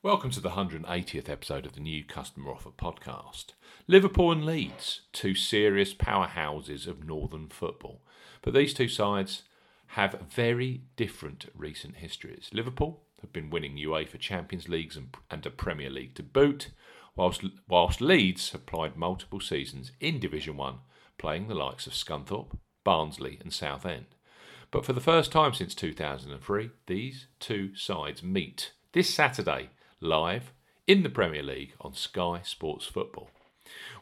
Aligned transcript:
Welcome 0.00 0.30
to 0.30 0.40
the 0.40 0.50
180th 0.50 1.28
episode 1.28 1.66
of 1.66 1.72
the 1.72 1.80
new 1.80 2.04
Customer 2.04 2.52
Offer 2.52 2.70
podcast. 2.70 3.46
Liverpool 3.88 4.30
and 4.30 4.46
Leeds, 4.46 5.00
two 5.12 5.34
serious 5.34 5.92
powerhouses 5.92 6.86
of 6.86 7.04
northern 7.04 7.48
football. 7.48 8.02
But 8.40 8.54
these 8.54 8.72
two 8.72 8.86
sides 8.86 9.42
have 9.88 10.20
very 10.32 10.82
different 10.94 11.46
recent 11.52 11.96
histories. 11.96 12.48
Liverpool 12.52 13.02
have 13.22 13.32
been 13.32 13.50
winning 13.50 13.76
UEFA 13.76 14.20
Champions 14.20 14.68
Leagues 14.68 14.96
and, 14.96 15.16
and 15.32 15.44
a 15.44 15.50
Premier 15.50 15.90
League 15.90 16.14
to 16.14 16.22
boot, 16.22 16.70
whilst, 17.16 17.42
whilst 17.66 18.00
Leeds 18.00 18.52
have 18.52 18.66
played 18.66 18.94
multiple 18.94 19.40
seasons 19.40 19.90
in 19.98 20.20
Division 20.20 20.56
1, 20.56 20.76
playing 21.18 21.48
the 21.48 21.56
likes 21.56 21.88
of 21.88 21.92
Scunthorpe, 21.92 22.56
Barnsley, 22.84 23.40
and 23.40 23.52
Southend. 23.52 24.06
But 24.70 24.84
for 24.84 24.92
the 24.92 25.00
first 25.00 25.32
time 25.32 25.54
since 25.54 25.74
2003, 25.74 26.70
these 26.86 27.26
two 27.40 27.74
sides 27.74 28.22
meet 28.22 28.70
this 28.92 29.12
Saturday 29.12 29.70
live 30.00 30.52
in 30.86 31.02
the 31.02 31.10
Premier 31.10 31.42
League 31.42 31.74
on 31.80 31.92
Sky 31.92 32.40
Sports 32.44 32.86
Football. 32.86 33.30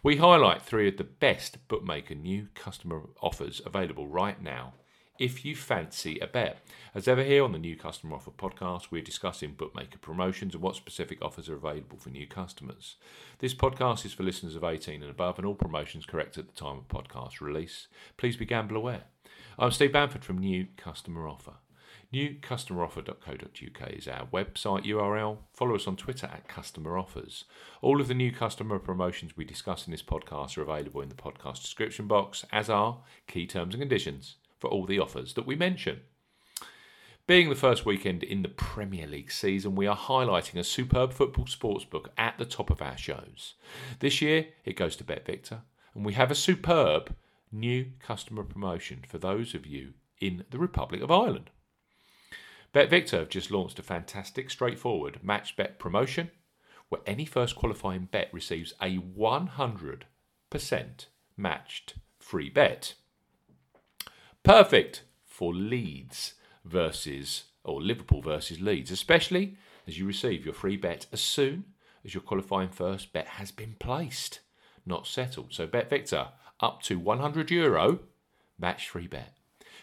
We 0.02 0.16
highlight 0.16 0.62
three 0.62 0.88
of 0.88 0.98
the 0.98 1.04
best 1.04 1.66
bookmaker 1.68 2.14
new 2.14 2.48
customer 2.54 3.02
offers 3.20 3.60
available 3.64 4.06
right 4.06 4.40
now 4.40 4.74
if 5.18 5.44
you 5.44 5.56
fancy 5.56 6.18
a 6.18 6.26
bet. 6.26 6.58
As 6.94 7.08
ever, 7.08 7.24
here 7.24 7.42
on 7.42 7.52
the 7.52 7.58
New 7.58 7.76
Customer 7.76 8.16
Offer 8.16 8.32
podcast, 8.32 8.90
we're 8.90 9.02
discussing 9.02 9.52
bookmaker 9.52 9.98
promotions 9.98 10.54
and 10.54 10.62
what 10.62 10.76
specific 10.76 11.18
offers 11.22 11.48
are 11.48 11.56
available 11.56 11.96
for 11.96 12.10
new 12.10 12.26
customers. 12.26 12.96
This 13.38 13.54
podcast 13.54 14.04
is 14.04 14.12
for 14.12 14.22
listeners 14.22 14.54
of 14.54 14.64
18 14.64 15.02
and 15.02 15.10
above, 15.10 15.38
and 15.38 15.46
all 15.46 15.54
promotions 15.54 16.04
correct 16.04 16.36
at 16.36 16.46
the 16.46 16.54
time 16.54 16.78
of 16.78 16.88
podcast 16.88 17.40
release. 17.40 17.88
Please 18.18 18.36
be 18.36 18.44
gamble 18.44 18.76
aware. 18.76 19.04
I'm 19.58 19.70
Steve 19.70 19.92
Bamford 19.92 20.24
from 20.24 20.38
New 20.38 20.66
Customer 20.76 21.26
Offer. 21.26 21.54
NewCustomeroffer.co.uk 22.12 23.90
is 23.90 24.06
our 24.06 24.26
website 24.26 24.86
URL. 24.86 25.38
Follow 25.52 25.74
us 25.74 25.88
on 25.88 25.96
Twitter 25.96 26.26
at 26.26 26.48
Customer 26.48 26.96
Offers. 26.96 27.44
All 27.82 28.00
of 28.00 28.06
the 28.06 28.14
new 28.14 28.30
customer 28.30 28.78
promotions 28.78 29.36
we 29.36 29.44
discuss 29.44 29.86
in 29.86 29.90
this 29.90 30.02
podcast 30.02 30.56
are 30.56 30.62
available 30.62 31.00
in 31.00 31.08
the 31.08 31.16
podcast 31.16 31.62
description 31.62 32.06
box, 32.06 32.44
as 32.52 32.70
are 32.70 33.00
key 33.26 33.46
terms 33.46 33.74
and 33.74 33.82
conditions 33.82 34.36
for 34.58 34.70
all 34.70 34.86
the 34.86 35.00
offers 35.00 35.34
that 35.34 35.46
we 35.46 35.56
mention. 35.56 36.00
Being 37.26 37.48
the 37.48 37.56
first 37.56 37.84
weekend 37.84 38.22
in 38.22 38.42
the 38.42 38.48
Premier 38.48 39.08
League 39.08 39.32
season, 39.32 39.74
we 39.74 39.88
are 39.88 39.96
highlighting 39.96 40.60
a 40.60 40.64
superb 40.64 41.12
football 41.12 41.46
sportsbook 41.46 42.06
at 42.16 42.38
the 42.38 42.44
top 42.44 42.70
of 42.70 42.80
our 42.80 42.96
shows. 42.96 43.54
This 43.98 44.22
year, 44.22 44.46
it 44.64 44.76
goes 44.76 44.94
to 44.96 45.04
BetVictor, 45.04 45.62
and 45.92 46.06
we 46.06 46.12
have 46.12 46.30
a 46.30 46.36
superb 46.36 47.16
new 47.50 47.86
customer 47.98 48.44
promotion 48.44 49.02
for 49.08 49.18
those 49.18 49.56
of 49.56 49.66
you 49.66 49.94
in 50.20 50.44
the 50.50 50.58
Republic 50.58 51.02
of 51.02 51.10
Ireland. 51.10 51.50
BetVictor 52.76 53.20
have 53.20 53.30
just 53.30 53.50
launched 53.50 53.78
a 53.78 53.82
fantastic, 53.82 54.50
straightforward 54.50 55.20
match 55.22 55.56
bet 55.56 55.78
promotion 55.78 56.30
where 56.90 57.00
any 57.06 57.24
first 57.24 57.56
qualifying 57.56 58.04
bet 58.12 58.28
receives 58.34 58.74
a 58.82 58.98
100% 58.98 60.02
matched 61.38 61.94
free 62.18 62.50
bet. 62.50 62.92
Perfect 64.42 65.04
for 65.24 65.54
Leeds 65.54 66.34
versus 66.66 67.44
or 67.64 67.80
Liverpool 67.80 68.20
versus 68.20 68.60
Leeds, 68.60 68.90
especially 68.90 69.56
as 69.88 69.98
you 69.98 70.04
receive 70.04 70.44
your 70.44 70.52
free 70.52 70.76
bet 70.76 71.06
as 71.14 71.22
soon 71.22 71.64
as 72.04 72.12
your 72.12 72.22
qualifying 72.22 72.68
first 72.68 73.10
bet 73.10 73.26
has 73.26 73.50
been 73.50 73.76
placed, 73.78 74.40
not 74.84 75.06
settled. 75.06 75.54
So 75.54 75.66
BetVictor 75.66 76.28
up 76.60 76.82
to 76.82 76.98
100 76.98 77.50
euro 77.50 78.00
match 78.58 78.86
free 78.90 79.06
bet. 79.06 79.32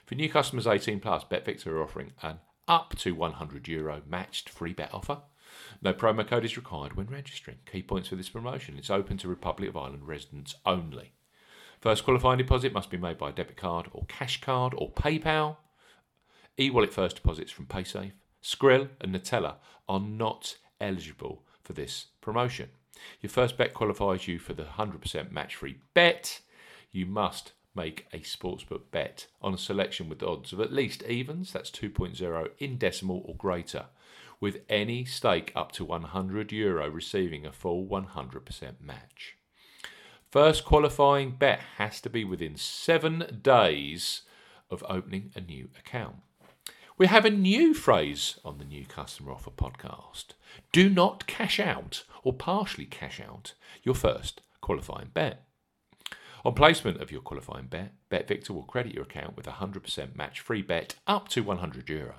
For 0.05 0.14
new 0.14 0.30
customers 0.30 0.67
18 0.67 0.99
plus, 0.99 1.23
BetVictor 1.23 1.66
are 1.66 1.81
offering 1.81 2.11
an 2.21 2.38
up 2.67 2.95
to 2.97 3.14
100 3.14 3.67
euro 3.67 4.02
matched 4.08 4.50
free 4.50 4.73
bet 4.73 4.94
offer. 4.94 5.19
No 5.81 5.94
promo 5.94 6.25
code 6.28 6.45
is 6.45 6.58
required 6.58 6.95
when 6.95 7.08
registering. 7.08 7.58
Key 7.66 7.83
points 7.83 8.09
for 8.09 8.16
this 8.16 8.30
promotion 8.30 8.75
it's 8.78 8.89
open 8.89 9.17
to 9.17 9.28
Republic 9.28 9.70
of 9.70 9.78
Ireland 9.78 10.08
residents 10.08 10.55
only. 10.66 11.14
First 11.81 12.05
qualifying 12.05 12.38
deposit 12.38 12.73
must 12.73 12.89
be 12.89 12.98
made 12.98 13.17
by 13.17 13.32
debit 13.32 13.58
card 13.58 13.87
or 13.92 14.05
cash 14.08 14.39
card 14.39 14.73
or 14.77 14.92
PayPal. 14.92 15.58
E 16.58 16.70
wallet 16.70 16.93
first 16.93 17.17
deposits 17.17 17.52
from 17.52 17.65
PaySafe, 17.65 18.14
Skrill, 18.42 18.89
and 19.02 19.14
Neteller 19.14 19.55
are 19.89 19.99
not 19.99 20.58
eligible 20.80 21.43
for 21.61 21.73
this 21.73 22.08
promotion. 22.21 22.70
Your 23.21 23.30
first 23.30 23.58
bet 23.58 23.73
qualifies 23.73 24.27
you 24.27 24.39
for 24.39 24.54
the 24.54 24.64
100% 24.64 25.32
match 25.32 25.55
free 25.55 25.77
bet. 25.93 26.42
You 26.92 27.05
must 27.05 27.54
make 27.76 28.08
a 28.14 28.20
sportsbook 28.20 28.92
bet 28.92 29.28
on 29.42 29.54
a 29.54 29.58
selection 29.58 30.10
with 30.10 30.23
odds 30.23 30.54
of 30.54 30.60
at 30.60 30.73
least 30.73 31.04
evens, 31.04 31.52
that's 31.52 31.72
2.0 31.72 32.50
in 32.60 32.78
decimal 32.78 33.23
or 33.26 33.36
greater, 33.36 33.86
with 34.39 34.61
any 34.70 35.06
stake 35.06 35.52
up 35.56 35.72
to 35.72 35.86
100 35.86 36.52
euro 36.52 36.89
receiving 36.89 37.45
a 37.45 37.52
full 37.52 37.86
100% 37.86 38.82
match. 38.82 39.38
First 40.32 40.66
qualifying 40.66 41.32
bet 41.32 41.60
has 41.78 42.02
to 42.02 42.10
be 42.10 42.23
within 42.23 42.56
seven 42.58 43.39
days 43.42 44.23
of 44.70 44.84
opening 44.90 45.32
a 45.36 45.42
new 45.42 45.70
account. 45.78 46.16
We 46.98 47.08
have 47.08 47.26
a 47.26 47.30
new 47.30 47.73
phrase 47.73 48.40
on 48.45 48.58
the 48.58 48.66
new 48.66 48.86
customer 48.86 49.32
offer 49.32 49.52
podcast. 49.52 50.34
Do 50.72 50.90
not 50.90 51.28
cash 51.28 51.60
out 51.60 52.04
or 52.23 52.34
partially 52.34 52.86
cash 52.86 53.20
out 53.20 53.54
your 53.84 53.95
first 53.95 54.42
qualifying 54.61 55.10
bet. 55.14 55.44
On 56.45 56.54
placement 56.54 57.02
of 57.02 57.11
your 57.11 57.21
qualifying 57.21 57.67
bet, 57.67 57.93
BetVictor 58.11 58.49
will 58.49 58.64
credit 58.64 58.93
your 58.93 59.04
account 59.04 59.37
with 59.37 59.48
a 59.48 59.52
100% 59.52 60.15
match 60.15 60.42
free 60.42 60.61
bet 60.61 60.95
up 61.08 61.30
to 61.30 61.42
100 61.42 61.89
euro. 61.89 62.15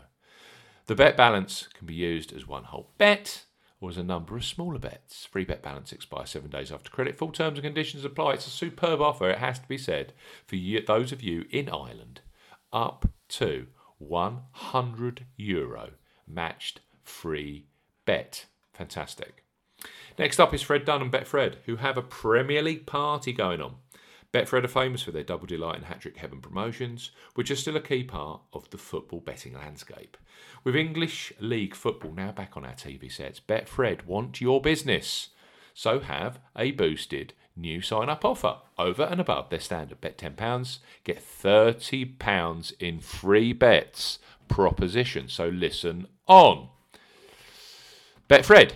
The 0.86 0.94
bet 0.94 1.16
balance 1.16 1.68
can 1.74 1.86
be 1.86 1.94
used 1.94 2.32
as 2.32 2.46
one 2.46 2.64
whole 2.64 2.90
bet 2.96 3.44
or 3.80 3.90
as 3.90 3.98
a 3.98 4.02
number 4.02 4.34
of 4.36 4.44
smaller 4.44 4.78
bets. 4.78 5.26
Free 5.26 5.44
bet 5.44 5.62
balance 5.62 5.92
expires 5.92 6.30
seven 6.30 6.50
days 6.50 6.72
after 6.72 6.90
credit. 6.90 7.18
Full 7.18 7.32
terms 7.32 7.58
and 7.58 7.64
conditions 7.64 8.04
apply. 8.04 8.34
It's 8.34 8.46
a 8.46 8.50
superb 8.50 9.02
offer, 9.02 9.28
it 9.28 9.38
has 9.38 9.58
to 9.58 9.68
be 9.68 9.76
said, 9.76 10.14
for 10.46 10.56
you, 10.56 10.80
those 10.80 11.12
of 11.12 11.22
you 11.22 11.44
in 11.50 11.68
Ireland, 11.68 12.22
up 12.72 13.06
to 13.28 13.66
100 13.98 15.26
euro 15.36 15.90
matched 16.26 16.80
free 17.02 17.66
bet. 18.06 18.46
Fantastic. 18.72 19.44
Next 20.18 20.40
up 20.40 20.54
is 20.54 20.62
Fred 20.62 20.86
Done 20.86 21.02
and 21.02 21.12
Betfred, 21.12 21.56
who 21.66 21.76
have 21.76 21.98
a 21.98 22.02
Premier 22.02 22.62
League 22.62 22.86
party 22.86 23.32
going 23.32 23.60
on. 23.60 23.76
Betfred 24.34 24.64
are 24.64 24.68
famous 24.68 25.00
for 25.00 25.12
their 25.12 25.22
double 25.22 25.46
delight 25.46 25.76
and 25.76 25.84
hat 25.84 26.00
trick 26.00 26.16
heaven 26.16 26.40
promotions, 26.40 27.12
which 27.36 27.52
are 27.52 27.56
still 27.56 27.76
a 27.76 27.80
key 27.80 28.02
part 28.02 28.40
of 28.52 28.68
the 28.70 28.78
football 28.78 29.20
betting 29.20 29.54
landscape. 29.54 30.16
With 30.64 30.74
English 30.74 31.32
League 31.38 31.76
football 31.76 32.12
now 32.12 32.32
back 32.32 32.56
on 32.56 32.64
our 32.64 32.72
TV 32.72 33.12
sets, 33.12 33.38
Betfred 33.38 34.06
want 34.06 34.40
your 34.40 34.60
business. 34.60 35.28
So 35.72 36.00
have 36.00 36.40
a 36.58 36.72
boosted 36.72 37.32
new 37.54 37.80
sign 37.80 38.08
up 38.08 38.24
offer. 38.24 38.56
Over 38.76 39.04
and 39.04 39.20
above 39.20 39.50
their 39.50 39.60
standard 39.60 40.00
bet 40.00 40.18
£10, 40.18 40.78
get 41.04 41.22
£30 41.22 42.72
in 42.80 42.98
free 42.98 43.52
bets 43.52 44.18
proposition. 44.48 45.28
So 45.28 45.46
listen 45.46 46.08
on. 46.26 46.70
Betfred 48.28 48.72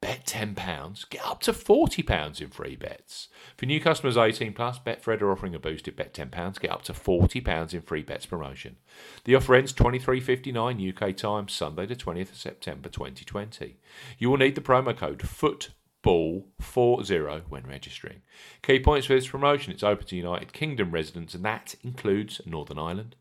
Bet 0.00 0.26
£10, 0.26 1.10
get 1.10 1.26
up 1.26 1.40
to 1.40 1.52
£40 1.52 2.40
in 2.40 2.50
free 2.50 2.76
bets. 2.76 3.26
For 3.56 3.66
new 3.66 3.80
customers 3.80 4.16
18 4.16 4.52
plus, 4.52 4.78
Betfred 4.78 5.20
are 5.22 5.32
offering 5.32 5.56
a 5.56 5.58
boosted 5.58 5.96
bet 5.96 6.14
£10, 6.14 6.60
get 6.60 6.70
up 6.70 6.82
to 6.82 6.92
£40 6.92 7.74
in 7.74 7.82
free 7.82 8.02
bets 8.02 8.24
promotion. 8.24 8.76
The 9.24 9.34
offer 9.34 9.56
ends 9.56 9.72
23.59 9.72 10.92
UK 10.92 11.16
time, 11.16 11.48
Sunday 11.48 11.84
the 11.84 11.96
20th 11.96 12.30
of 12.30 12.36
September 12.36 12.88
2020. 12.88 13.80
You 14.18 14.30
will 14.30 14.36
need 14.36 14.54
the 14.54 14.60
promo 14.60 14.96
code 14.96 15.18
FOOTBALL40 15.18 17.42
when 17.48 17.66
registering. 17.66 18.22
Key 18.62 18.78
points 18.78 19.08
for 19.08 19.14
this 19.14 19.26
promotion, 19.26 19.72
it's 19.72 19.82
open 19.82 20.06
to 20.06 20.14
United 20.14 20.52
Kingdom 20.52 20.92
residents 20.92 21.34
and 21.34 21.44
that 21.44 21.74
includes 21.82 22.40
Northern 22.46 22.78
Ireland. 22.78 23.16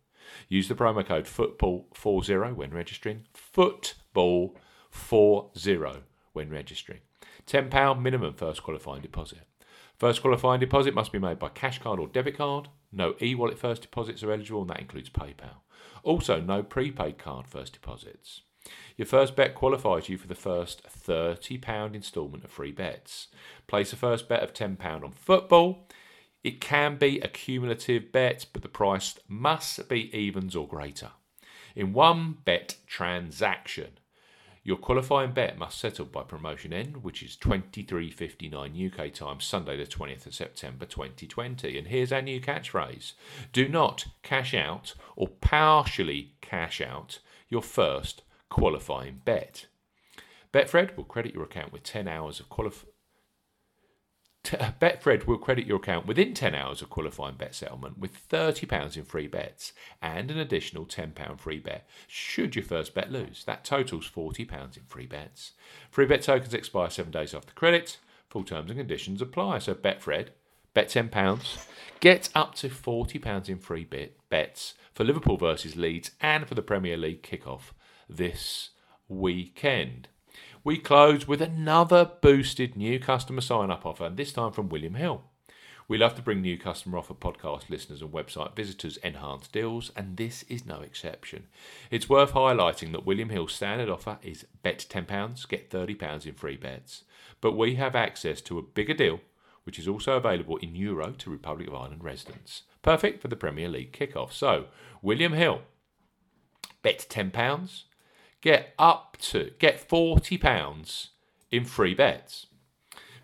Use 0.48 0.68
the 0.68 0.76
promo 0.76 1.04
code 1.04 1.26
FOOTBALL40 1.26 2.56
when 2.56 2.70
registering. 2.70 3.26
FOOTBALL40 3.56 6.04
when 6.38 6.50
registering. 6.50 7.00
£10 7.48 8.02
minimum 8.02 8.34
first 8.34 8.64
qualifying 8.64 9.02
deposit. 9.02 9.42
First 9.98 10.22
qualifying 10.22 10.60
deposit 10.60 10.94
must 10.94 11.12
be 11.12 11.20
made 11.20 11.40
by 11.40 11.50
cash 11.50 11.80
card 11.80 12.00
or 12.00 12.08
debit 12.08 12.38
card. 12.38 12.70
No 12.92 13.16
e 13.20 13.34
wallet 13.34 13.58
first 13.58 13.82
deposits 13.82 14.22
are 14.24 14.32
eligible, 14.32 14.62
and 14.62 14.70
that 14.70 14.80
includes 14.80 15.10
PayPal. 15.10 15.62
Also, 16.04 16.40
no 16.40 16.62
prepaid 16.62 17.18
card 17.18 17.48
first 17.48 17.74
deposits. 17.74 18.42
Your 18.96 19.08
first 19.08 19.36
bet 19.36 19.56
qualifies 19.56 20.10
you 20.10 20.18
for 20.18 20.28
the 20.28 20.36
first 20.36 20.84
£30 20.88 21.96
instalment 21.96 22.44
of 22.44 22.52
free 22.52 22.72
bets. 22.72 23.28
Place 23.66 23.92
a 23.92 23.96
first 23.96 24.30
bet 24.30 24.44
of 24.44 24.54
£10 24.54 25.04
on 25.04 25.12
football. 25.12 25.88
It 26.44 26.62
can 26.62 26.98
be 26.98 27.20
a 27.20 27.28
cumulative 27.28 28.12
bet, 28.12 28.46
but 28.54 28.62
the 28.62 28.70
price 28.70 29.18
must 29.28 29.90
be 29.90 30.16
evens 30.16 30.56
or 30.56 30.68
greater. 30.68 31.12
In 31.76 31.94
one 31.94 32.38
bet 32.46 32.76
transaction, 32.86 34.00
your 34.68 34.76
qualifying 34.76 35.32
bet 35.32 35.58
must 35.58 35.80
settle 35.80 36.04
by 36.04 36.24
promotion 36.24 36.74
end, 36.74 36.98
which 36.98 37.24
is 37.24 37.38
23.59 37.38 38.92
UK 38.92 39.14
time, 39.14 39.40
Sunday 39.40 39.78
the 39.78 39.86
20th 39.86 40.26
of 40.26 40.36
September 40.36 40.86
2020. 40.86 41.78
And 41.78 41.88
here's 41.88 42.12
our 42.12 42.22
new 42.22 42.42
catchphrase 42.42 43.14
Do 43.54 43.70
not 43.70 44.08
cash 44.24 44.54
out 44.54 44.94
or 45.16 45.30
partially 45.30 46.34
cash 46.42 46.82
out 46.82 47.20
your 47.48 47.62
first 47.62 48.24
qualifying 48.50 49.22
bet. 49.24 49.68
Betfred 50.54 50.98
will 50.98 51.06
credit 51.06 51.34
your 51.34 51.46
account 51.46 51.72
with 51.72 51.84
10 51.84 52.10
hours 52.10 52.42
of 52.42 52.50
qualif- 52.50 52.84
T- 52.84 52.88
Uh, 54.54 54.72
Betfred 54.80 55.26
will 55.26 55.38
credit 55.38 55.66
your 55.66 55.78
account 55.78 56.06
within 56.06 56.34
10 56.34 56.56
hours 56.56 56.82
of 56.82 56.90
qualifying 56.90 57.36
bet 57.36 57.56
settlement 57.56 57.98
with 57.98 58.28
£30 58.30 58.96
in 58.96 59.04
free 59.04 59.28
bets 59.28 59.74
and 60.02 60.32
an 60.32 60.38
additional 60.38 60.86
£10 60.86 61.40
free 61.40 61.60
bet 61.60 61.88
should 62.08 62.56
your 62.56 62.64
first 62.64 62.94
bet 62.94 63.12
lose. 63.12 63.44
That 63.46 63.66
totals 63.66 64.10
£40 64.10 64.78
in 64.78 64.84
free 64.88 65.06
bets. 65.06 65.54
Free 65.92 66.06
bet 66.06 66.22
tokens 66.22 66.54
expire 66.54 66.90
seven 66.90 67.12
days 67.12 67.34
after 67.34 67.54
credit. 67.54 67.98
Full 68.30 68.44
terms 68.44 68.70
and 68.70 68.80
conditions 68.80 69.22
apply. 69.22 69.60
So 69.60 69.74
Betfred, 69.74 70.30
bet 70.74 70.90
£10, 70.90 71.66
get 72.00 72.30
up 72.36 72.56
to 72.56 72.70
£40 72.70 73.50
in 73.50 73.60
free 73.60 73.86
bet 73.86 74.14
bets 74.30 74.76
for 74.94 75.04
Liverpool 75.04 75.38
versus 75.38 75.76
Leeds 75.76 76.12
and 76.22 76.48
for 76.48 76.56
the 76.56 76.62
Premier 76.62 76.98
League 76.98 77.24
kickoff 77.24 77.72
this 78.10 78.70
weekend. 79.08 80.10
We 80.68 80.78
close 80.78 81.30
with 81.30 81.42
another 81.42 82.12
boosted 82.20 82.76
new 82.76 83.00
customer 83.00 83.40
sign 83.40 83.72
up 83.72 83.86
offer, 83.86 84.04
and 84.04 84.18
this 84.18 84.34
time 84.34 84.52
from 84.52 84.68
William 84.68 84.96
Hill. 84.96 85.24
We 85.88 85.98
love 85.98 86.16
to 86.16 86.22
bring 86.22 86.42
new 86.42 86.58
customer 86.58 86.98
offer 86.98 87.14
podcast 87.14 87.70
listeners 87.70 88.02
and 88.02 88.12
website 88.12 88.54
visitors 88.54 88.98
enhanced 88.98 89.54
deals, 89.54 89.94
and 89.96 90.18
this 90.18 90.44
is 90.50 90.66
no 90.66 90.82
exception. 90.82 91.48
It's 91.90 92.10
worth 92.10 92.34
highlighting 92.34 92.92
that 92.92 93.06
William 93.06 93.30
Hill's 93.30 93.54
standard 93.54 93.88
offer 93.88 94.20
is 94.22 94.46
bet 94.62 94.86
£10, 94.90 95.48
get 95.48 95.70
£30 95.70 96.26
in 96.26 96.34
free 96.34 96.58
bets. 96.58 97.06
But 97.40 97.56
we 97.56 97.76
have 97.76 97.96
access 97.96 98.42
to 98.42 98.60
a 98.60 98.62
bigger 98.62 98.94
deal, 98.94 99.22
which 99.64 99.80
is 99.80 99.88
also 99.88 100.18
available 100.18 100.58
in 100.58 100.76
Euro 100.76 101.12
to 101.12 101.30
Republic 101.30 101.70
of 101.70 101.76
Ireland 101.76 102.04
residents. 102.04 102.64
Perfect 102.82 103.22
for 103.22 103.30
the 103.30 103.38
Premier 103.38 103.70
League 103.70 103.94
kickoff. 103.94 104.34
So, 104.34 104.66
William 105.02 105.32
Hill, 105.32 105.62
bet 106.82 107.08
£10, 107.10 107.84
get 108.42 108.74
up 108.78 109.18
to 109.20 109.52
get 109.60 109.88
£40 109.90 111.10
in 111.52 111.66
free 111.66 111.94
bets. 111.94 112.48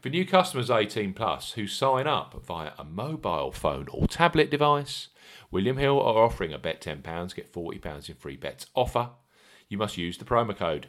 For 0.01 0.10
new 0.10 0.25
customers 0.25 0.69
18 0.69 1.13
plus 1.13 1.54
who 1.54 1.65
sign 1.65 2.07
up 2.07 2.44
via 2.45 2.71
a 2.77 2.83
mobile 2.83 3.51
phone 3.51 3.88
or 3.89 4.07
tablet 4.07 4.51
device, 4.51 5.07
William 5.50 5.77
Hill 5.77 6.01
are 6.01 6.24
offering 6.24 6.51
a 6.51 6.57
bet 6.57 6.81
£10, 6.81 7.36
get 7.36 7.54
£40 7.54 8.10
in 8.10 8.15
free 8.15 8.36
bets 8.36 8.65
offer. 8.75 9.12
You 9.69 9.77
must 9.77 9.98
use 9.98 10.18
the 10.18 10.25
promo 10.25 10.57
code 10.57 10.88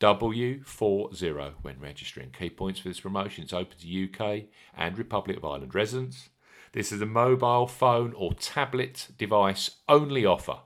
W40 0.00 1.54
when 1.62 1.80
registering. 1.80 2.30
Key 2.30 2.50
points 2.50 2.80
for 2.80 2.88
this 2.88 3.00
promotion 3.00 3.44
it's 3.44 3.52
open 3.52 3.76
to 3.78 4.04
UK 4.04 4.44
and 4.76 4.98
Republic 4.98 5.36
of 5.36 5.44
Ireland 5.44 5.74
residents. 5.74 6.28
This 6.72 6.92
is 6.92 7.00
a 7.00 7.06
mobile 7.06 7.66
phone 7.66 8.12
or 8.14 8.34
tablet 8.34 9.08
device 9.16 9.76
only 9.88 10.24
offer. 10.24 10.58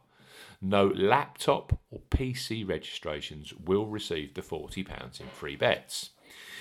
No 0.65 0.87
laptop 0.95 1.81
or 1.91 2.01
PC 2.11 2.67
registrations 2.67 3.53
will 3.53 3.87
receive 3.87 4.35
the 4.35 4.43
£40 4.43 5.21
in 5.21 5.27
free 5.27 5.57
bets. 5.57 6.11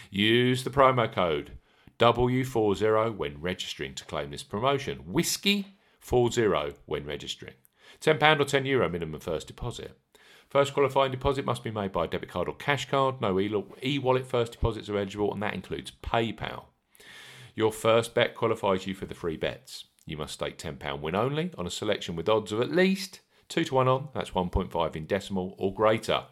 Use 0.10 0.64
the 0.64 0.72
promo 0.72 1.10
code 1.12 1.52
W40 2.00 3.16
when 3.16 3.40
registering 3.40 3.94
to 3.94 4.06
claim 4.06 4.32
this 4.32 4.42
promotion. 4.42 4.98
Whiskey 5.06 5.78
40 6.00 6.74
when 6.88 7.06
registering. 7.06 7.54
£10 8.02 8.40
or 8.40 8.46
€10 8.46 8.66
Euro 8.66 8.90
minimum 8.90 9.22
first 9.22 9.46
deposit. 9.46 9.96
First 10.50 10.74
qualifying 10.74 11.12
deposit 11.12 11.46
must 11.46 11.64
be 11.64 11.70
made 11.70 11.92
by 11.92 12.08
debit 12.08 12.30
card 12.30 12.50
or 12.50 12.56
cash 12.56 12.90
card. 12.90 13.22
No 13.22 13.40
e 13.40 14.00
wallet 14.00 14.26
first 14.26 14.54
deposits 14.54 14.90
are 14.90 14.98
eligible, 14.98 15.32
and 15.32 15.44
that 15.44 15.54
includes 15.54 15.92
PayPal. 16.04 16.66
Your 17.54 17.72
first 17.72 18.16
bet 18.16 18.36
qualifies 18.36 18.88
you 18.88 18.96
for 18.96 19.06
the 19.06 19.14
free 19.14 19.38
bets. 19.38 19.86
You 20.08 20.18
must 20.18 20.34
stake 20.34 20.58
£10 20.58 21.00
win 21.00 21.14
only 21.14 21.52
on 21.58 21.68
a 21.68 21.70
selection 21.70 22.16
with 22.16 22.28
odds 22.28 22.52
of 22.52 22.60
at 22.60 22.72
least 22.72 23.22
2 23.52 23.66
to 23.66 23.76
1 23.76 23.88
on, 23.88 24.08
that's 24.14 24.32
1.5 24.32 24.96
in 24.96 25.06
decimal 25.06 25.56
or 25.58 25.74
greater. 25.74 26.24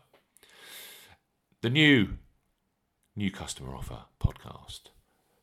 The 1.61 1.69
new 1.69 2.17
new 3.15 3.29
customer 3.29 3.75
offer 3.75 4.05
podcast. 4.21 4.91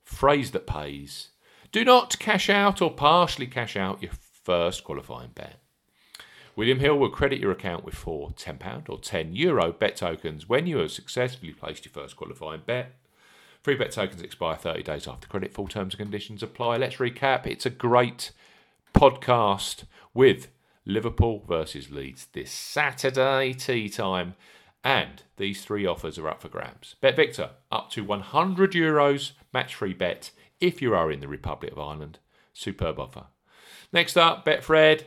Phrase 0.03 0.53
that 0.53 0.67
pays. 0.67 1.31
Do 1.73 1.85
not 1.85 2.19
cash 2.19 2.49
out 2.49 2.81
or 2.81 2.91
partially 2.91 3.47
cash 3.47 3.77
out 3.77 4.03
your 4.03 4.13
first 4.43 4.83
qualifying 4.83 5.33
bet. 5.35 5.61
William 6.55 6.81
Hill 6.81 6.97
will 6.99 7.11
credit 7.11 7.39
your 7.39 7.51
account 7.51 7.85
with 7.85 7.95
four 7.95 8.31
£10 8.31 8.89
or 8.89 8.99
€10 8.99 9.37
Euro 9.37 9.73
bet 9.73 9.97
tokens 9.97 10.49
when 10.49 10.67
you 10.67 10.79
have 10.79 10.91
successfully 10.91 11.53
placed 11.53 11.85
your 11.85 11.93
first 11.93 12.17
qualifying 12.17 12.63
bet. 12.65 12.95
Free 13.63 13.75
bet 13.75 13.91
tokens 13.91 14.23
expire 14.23 14.57
30 14.57 14.83
days 14.85 15.07
after 15.07 15.29
credit. 15.29 15.53
Full 15.53 15.69
terms 15.69 15.93
and 15.93 15.99
conditions 15.99 16.43
apply. 16.43 16.79
Let's 16.79 16.97
recap. 16.97 17.47
It's 17.47 17.67
a 17.67 17.71
great 17.71 18.31
podcast 18.95 19.85
with 20.15 20.49
Liverpool 20.87 21.43
versus 21.47 21.91
Leeds 21.91 22.29
this 22.33 22.51
Saturday, 22.51 23.53
tea 23.53 23.89
time. 23.89 24.35
And 24.85 25.25
these 25.37 25.65
three 25.65 25.85
offers 25.85 26.17
are 26.17 26.29
up 26.29 26.41
for 26.41 26.49
grabs. 26.49 26.95
Bet 27.01 27.17
Victor, 27.17 27.51
up 27.73 27.91
to 27.91 28.05
100 28.05 28.73
euros 28.73 29.33
match 29.53 29.75
free 29.75 29.95
bet 29.95 30.31
if 30.61 30.81
you 30.81 30.95
are 30.95 31.11
in 31.11 31.21
the 31.21 31.29
Republic 31.29 31.73
of 31.73 31.79
Ireland. 31.79 32.21
Superb 32.53 33.01
offer. 33.01 33.25
Next 33.93 34.17
up, 34.17 34.45
Betfred, 34.47 35.03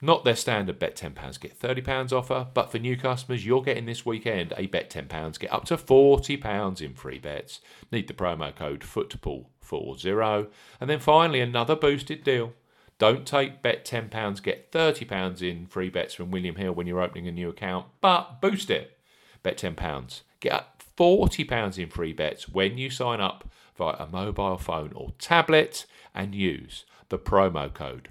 not 0.00 0.24
their 0.24 0.36
standard 0.36 0.78
bet 0.78 0.96
£10, 0.96 1.40
get 1.40 1.58
£30 1.58 2.12
offer, 2.12 2.46
but 2.52 2.70
for 2.70 2.78
new 2.78 2.96
customers, 2.96 3.46
you're 3.46 3.62
getting 3.62 3.86
this 3.86 4.04
weekend 4.04 4.52
a 4.56 4.66
bet 4.66 4.90
£10, 4.90 5.38
get 5.38 5.52
up 5.52 5.64
to 5.66 5.76
£40 5.76 6.80
in 6.80 6.94
free 6.94 7.18
bets. 7.18 7.60
Need 7.92 8.08
the 8.08 8.14
promo 8.14 8.54
code 8.54 8.80
FOOTBALL40. 8.80 10.48
And 10.80 10.90
then 10.90 11.00
finally, 11.00 11.40
another 11.40 11.76
boosted 11.76 12.24
deal. 12.24 12.52
Don't 12.98 13.26
take 13.26 13.62
bet 13.62 13.84
£10, 13.84 14.42
get 14.42 14.72
£30 14.72 15.42
in 15.42 15.66
free 15.66 15.90
bets 15.90 16.14
from 16.14 16.30
William 16.30 16.56
Hill 16.56 16.72
when 16.72 16.86
you're 16.86 17.02
opening 17.02 17.28
a 17.28 17.32
new 17.32 17.50
account, 17.50 17.86
but 18.00 18.40
boost 18.40 18.70
it. 18.70 18.98
Bet 19.42 19.58
£10, 19.58 20.22
get 20.40 20.82
£40 20.96 21.78
in 21.78 21.90
free 21.90 22.12
bets 22.12 22.48
when 22.48 22.78
you 22.78 22.88
sign 22.88 23.20
up 23.20 23.48
via 23.76 23.96
a 23.98 24.06
mobile 24.06 24.56
phone 24.56 24.92
or 24.94 25.12
tablet 25.18 25.84
and 26.14 26.34
use 26.34 26.86
the 27.10 27.18
promo 27.18 27.72
code 27.72 28.08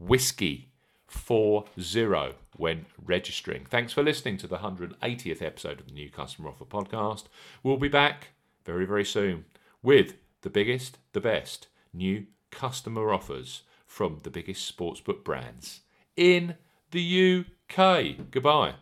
WHISKEY 0.00 0.68
40 1.08 2.34
when 2.56 2.86
registering. 3.04 3.64
Thanks 3.68 3.92
for 3.92 4.02
listening 4.02 4.36
to 4.38 4.46
the 4.46 4.58
180th 4.58 5.42
episode 5.42 5.80
of 5.80 5.86
the 5.86 5.92
New 5.92 6.10
Customer 6.10 6.50
Offer 6.50 6.64
podcast. 6.64 7.24
We'll 7.62 7.76
be 7.76 7.88
back 7.88 8.28
very, 8.64 8.84
very 8.84 9.04
soon 9.04 9.46
with 9.82 10.14
the 10.42 10.50
biggest, 10.50 10.98
the 11.12 11.20
best 11.20 11.66
new 11.92 12.26
customer 12.50 13.12
offers 13.12 13.62
from 13.88 14.20
the 14.22 14.30
biggest 14.30 14.76
sportsbook 14.76 15.24
brands 15.24 15.80
in 16.16 16.54
the 16.92 17.44
UK. 17.44 18.30
Goodbye. 18.30 18.74